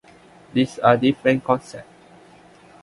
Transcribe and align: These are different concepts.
These 0.51 0.79
are 0.79 0.97
different 0.97 1.43
concepts. 1.43 1.87